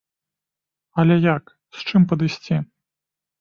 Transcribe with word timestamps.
Але 1.03 1.15
як, 1.35 1.45
з 1.79 1.93
чым 1.93 2.01
падысці? 2.13 2.55